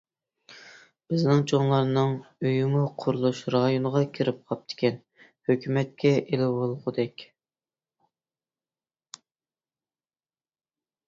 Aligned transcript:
بىزنىڭ 1.11 1.41
چوڭلارنىڭ 1.51 2.15
ئۆيىمۇ 2.47 2.85
قۇرۇلۇش 3.03 3.41
رايونىغا 3.57 4.01
كىرىپ 4.19 4.41
قاپتىكەن، 4.53 4.97
ھۆكۈمەتكە 5.51 6.15
ئېلىۋالغۇدەك. 6.23 7.27